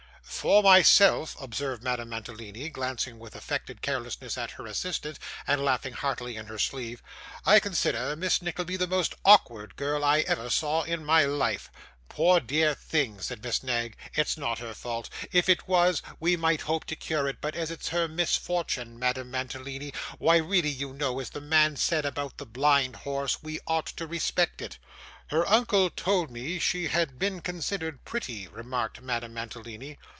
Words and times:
'For 0.23 0.63
myself,' 0.63 1.35
observed 1.39 1.83
Madame 1.83 2.09
Mantalini, 2.09 2.69
glancing 2.69 3.19
with 3.19 3.35
affected 3.35 3.83
carelessness 3.83 4.39
at 4.39 4.51
her 4.51 4.65
assistant, 4.65 5.19
and 5.45 5.63
laughing 5.63 5.93
heartily 5.93 6.35
in 6.35 6.47
her 6.47 6.57
sleeve, 6.57 7.03
'I 7.45 7.59
consider 7.59 8.15
Miss 8.15 8.41
Nickleby 8.41 8.75
the 8.77 8.87
most 8.87 9.13
awkward 9.23 9.75
girl 9.75 10.03
I 10.03 10.21
ever 10.21 10.49
saw 10.49 10.81
in 10.81 11.05
my 11.05 11.25
life.' 11.25 11.69
'Poor 12.09 12.39
dear 12.39 12.73
thing,' 12.73 13.19
said 13.21 13.43
Miss 13.43 13.61
Knag, 13.61 13.95
'it's 14.15 14.35
not 14.35 14.57
her 14.57 14.73
fault. 14.73 15.09
If 15.31 15.47
it 15.47 15.67
was, 15.67 16.01
we 16.19 16.35
might 16.37 16.61
hope 16.61 16.85
to 16.85 16.95
cure 16.95 17.27
it; 17.27 17.39
but 17.39 17.55
as 17.55 17.69
it's 17.69 17.89
her 17.89 18.07
misfortune, 18.07 18.97
Madame 18.97 19.29
Mantalini, 19.29 19.93
why 20.17 20.37
really 20.37 20.69
you 20.69 20.93
know, 20.93 21.19
as 21.19 21.29
the 21.31 21.41
man 21.41 21.75
said 21.75 22.03
about 22.05 22.37
the 22.37 22.47
blind 22.47 22.95
horse, 22.97 23.43
we 23.43 23.59
ought 23.67 23.87
to 23.97 24.07
respect 24.07 24.59
it.' 24.59 24.79
'Her 25.27 25.47
uncle 25.47 25.91
told 25.91 26.31
me 26.31 26.57
she 26.57 26.87
had 26.87 27.19
been 27.19 27.41
considered 27.41 28.03
pretty,' 28.05 28.47
remarked 28.47 29.01
Madame 29.01 29.35
Mantalini. 29.35 29.99